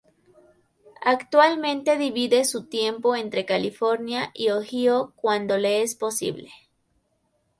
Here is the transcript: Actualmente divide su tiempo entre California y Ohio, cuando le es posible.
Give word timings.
Actualmente 1.05 1.95
divide 1.95 2.43
su 2.45 2.65
tiempo 2.65 3.15
entre 3.15 3.45
California 3.45 4.31
y 4.33 4.49
Ohio, 4.49 5.13
cuando 5.15 5.59
le 5.59 5.83
es 5.83 5.93
posible. 5.93 6.49